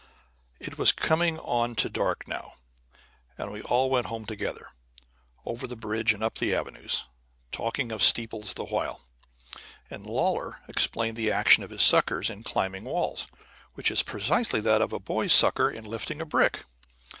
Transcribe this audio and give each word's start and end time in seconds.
It 0.59 0.79
was 0.79 0.91
coming 0.91 1.37
on 1.37 1.75
to 1.75 1.87
dark 1.87 2.27
now, 2.27 2.55
and 3.37 3.51
we 3.51 3.61
all 3.61 3.91
went 3.91 4.07
home 4.07 4.25
together, 4.25 4.69
over 5.45 5.67
the 5.67 5.75
bridge 5.75 6.11
and 6.11 6.23
up 6.23 6.39
the 6.39 6.55
avenues, 6.55 7.03
talking 7.51 7.91
of 7.91 8.01
steeples 8.01 8.55
the 8.55 8.65
while. 8.65 9.05
And 9.91 10.03
Lawlor 10.07 10.61
explained 10.67 11.17
the 11.17 11.31
action 11.31 11.61
of 11.61 11.69
his 11.69 11.83
suckers 11.83 12.31
in 12.31 12.41
climbing 12.41 12.85
walls, 12.85 13.27
which 13.75 13.91
is 13.91 14.01
precisely 14.01 14.59
that 14.61 14.81
of 14.81 14.91
a 14.91 14.99
boy's 14.99 15.33
sucker 15.33 15.69
in 15.69 15.85
lifting 15.85 16.19
a 16.19 16.25
brick. 16.25 16.65